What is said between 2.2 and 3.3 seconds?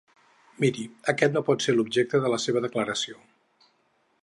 de la seva declaració.